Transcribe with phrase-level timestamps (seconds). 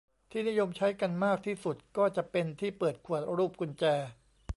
[0.31, 3.85] ที่นิยมใช้กันมากที่สุดก็จะเป็นที่เปิดขวดรูปกุญแจ